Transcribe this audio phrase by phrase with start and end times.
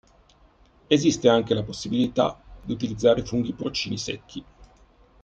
[0.89, 4.43] Esiste anche la possibilità di utilizzare funghi porcini secchi.